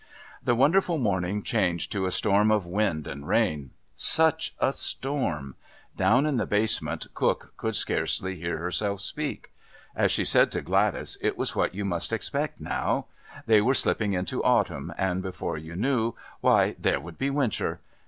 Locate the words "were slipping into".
13.61-14.43